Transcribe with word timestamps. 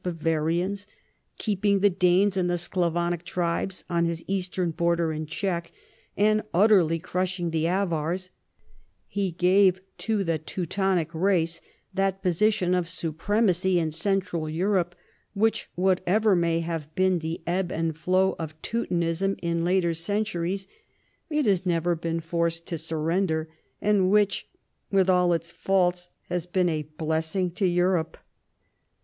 329 0.03 0.23
Bavarians, 0.35 0.87
keeping 1.37 1.79
the 1.81 1.89
Danes 1.91 2.35
and 2.35 2.49
the 2.49 2.57
Sclavonic 2.57 3.23
tribes 3.23 3.83
on 3.87 4.05
his 4.05 4.25
eastern 4.27 4.71
border 4.71 5.13
in 5.13 5.27
check, 5.27 5.71
and 6.17 6.41
utterly 6.55 6.97
crushing 6.97 7.51
the 7.51 7.67
Avars, 7.67 8.31
the 9.13 9.29
gave 9.29 9.79
te 9.99 10.25
Teutonic 10.39 11.13
race 11.13 11.61
that 11.93 12.23
position 12.23 12.73
of 12.73 12.89
supremacy 12.89 13.77
in 13.77 13.91
Central 13.91 14.49
Europe 14.49 14.95
which, 15.35 15.69
whatever 15.75 16.35
may 16.35 16.61
have 16.61 16.95
been 16.95 17.19
the 17.19 17.39
ebb 17.45 17.71
and 17.71 17.95
flow 17.95 18.35
of 18.39 18.59
Teu 18.63 18.87
tonism 18.87 19.37
in 19.39 19.63
later 19.63 19.93
centuries, 19.93 20.65
it 21.29 21.45
has 21.45 21.63
never 21.67 21.93
been 21.93 22.19
forced 22.19 22.65
to 22.65 22.77
surrender, 22.79 23.49
and 23.79 24.09
which, 24.09 24.49
with 24.91 25.11
all 25.11 25.31
its 25.31 25.51
faults, 25.51 26.09
has 26.23 26.47
been 26.47 26.69
a 26.69 26.89
blessing 26.97 27.51
to 27.51 27.67
Europe. 27.67 28.17